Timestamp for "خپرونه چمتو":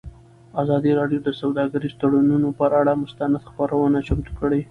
3.47-4.31